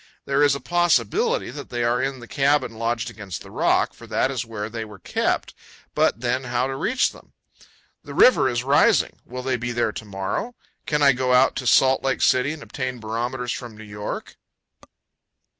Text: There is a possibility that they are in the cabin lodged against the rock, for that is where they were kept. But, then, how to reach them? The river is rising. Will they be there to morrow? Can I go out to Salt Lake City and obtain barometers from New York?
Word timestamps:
There 0.25 0.41
is 0.41 0.55
a 0.55 0.59
possibility 0.59 1.51
that 1.51 1.69
they 1.69 1.83
are 1.83 2.01
in 2.01 2.21
the 2.21 2.27
cabin 2.27 2.73
lodged 2.79 3.11
against 3.11 3.43
the 3.43 3.51
rock, 3.51 3.93
for 3.93 4.07
that 4.07 4.31
is 4.31 4.43
where 4.43 4.67
they 4.67 4.83
were 4.83 4.97
kept. 4.97 5.53
But, 5.93 6.21
then, 6.21 6.45
how 6.45 6.65
to 6.65 6.75
reach 6.75 7.11
them? 7.11 7.33
The 8.03 8.15
river 8.15 8.49
is 8.49 8.63
rising. 8.63 9.19
Will 9.25 9.43
they 9.43 9.57
be 9.57 9.71
there 9.71 9.91
to 9.91 10.03
morrow? 10.05 10.55
Can 10.87 11.03
I 11.03 11.11
go 11.11 11.33
out 11.35 11.55
to 11.57 11.67
Salt 11.67 12.01
Lake 12.03 12.23
City 12.23 12.51
and 12.51 12.63
obtain 12.63 12.99
barometers 12.99 13.51
from 13.51 13.77
New 13.77 13.83
York? 13.83 14.37